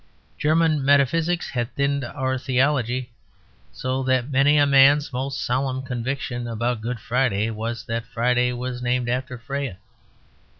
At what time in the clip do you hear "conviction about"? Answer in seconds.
5.83-6.81